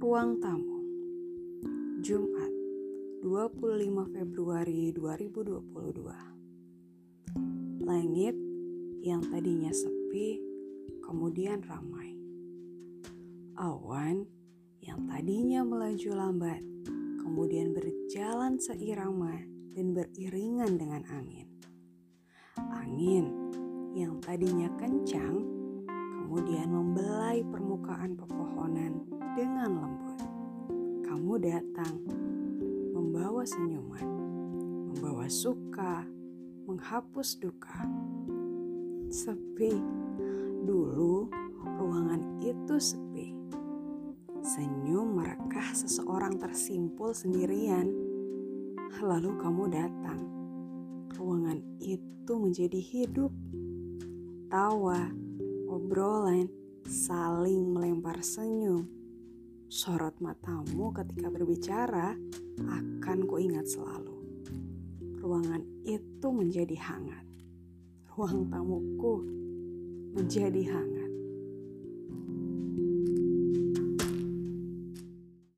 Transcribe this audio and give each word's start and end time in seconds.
Ruang 0.00 0.40
Tamu 0.40 0.80
Jumat 2.00 2.48
25 3.20 4.16
Februari 4.16 4.96
2022 4.96 7.84
Langit 7.84 8.32
yang 9.04 9.20
tadinya 9.28 9.68
sepi 9.68 10.40
kemudian 11.04 11.60
ramai. 11.68 12.16
Awan 13.60 14.24
yang 14.80 15.04
tadinya 15.04 15.68
melaju 15.68 16.16
lambat 16.16 16.64
kemudian 17.20 17.76
berjalan 17.76 18.56
seirama 18.56 19.36
dan 19.76 19.92
beriringan 19.92 20.80
dengan 20.80 21.04
angin. 21.12 21.44
Angin 22.56 23.28
yang 23.92 24.16
tadinya 24.24 24.72
kencang 24.80 25.44
kemudian 26.24 26.72
membelai 26.72 27.44
permukaan 27.44 28.16
pepohonan. 28.16 28.89
Kamu 31.30 31.46
datang 31.46 31.94
membawa 32.90 33.46
senyuman, 33.46 34.02
membawa 34.90 35.30
suka, 35.30 36.02
menghapus 36.66 37.38
duka. 37.38 37.86
Sepi, 39.06 39.70
dulu 40.66 41.30
ruangan 41.78 42.42
itu 42.42 42.74
sepi. 42.82 43.30
Senyum 44.42 45.22
merekah 45.22 45.70
seseorang 45.70 46.34
tersimpul 46.34 47.14
sendirian. 47.14 47.86
Lalu 48.98 49.30
kamu 49.38 49.70
datang. 49.70 50.26
Ruangan 51.14 51.62
itu 51.78 52.32
menjadi 52.42 52.82
hidup. 52.82 53.30
Tawa, 54.50 55.14
obrolan, 55.70 56.50
saling 56.90 57.70
melempar 57.70 58.18
senyum. 58.18 58.99
Sorot 59.70 60.18
matamu 60.18 60.90
ketika 60.90 61.30
berbicara 61.30 62.18
akan 62.58 63.18
kuingat 63.22 63.70
selalu. 63.70 64.18
Ruangan 65.22 65.62
itu 65.86 66.26
menjadi 66.26 66.74
hangat. 66.74 67.22
Ruang 68.10 68.50
tamuku 68.50 69.22
menjadi 70.18 70.74
hangat. 70.74 70.99